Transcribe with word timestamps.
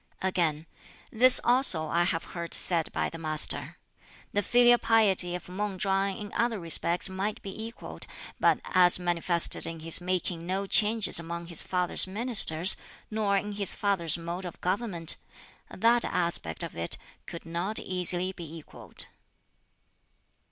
'"Again, 0.29 0.65
"This 1.11 1.39
also 1.43 1.85
I 1.85 2.05
have 2.05 2.23
heard 2.33 2.55
said 2.55 2.91
by 2.91 3.07
the 3.11 3.19
Master: 3.19 3.77
'The 4.33 4.41
filial 4.41 4.77
piety 4.79 5.35
of 5.35 5.47
Mang 5.47 5.77
Chwang 5.77 6.17
in 6.17 6.33
other 6.33 6.59
respects 6.59 7.07
might 7.07 7.39
be 7.43 7.65
equalled, 7.65 8.07
but 8.39 8.59
as 8.65 8.97
manifested 8.97 9.67
in 9.67 9.81
his 9.81 10.01
making 10.01 10.47
no 10.47 10.65
changes 10.65 11.19
among 11.19 11.45
his 11.49 11.61
father's 11.61 12.07
ministers, 12.07 12.75
nor 13.11 13.37
in 13.37 13.51
his 13.51 13.73
father's 13.73 14.17
mode 14.17 14.43
of 14.43 14.59
government 14.59 15.17
that 15.69 16.03
aspect 16.03 16.63
of 16.63 16.75
it 16.75 16.97
could 17.27 17.45
not 17.45 17.77
easily 17.77 18.31
be 18.31 18.55
equalled.'" 18.57 19.07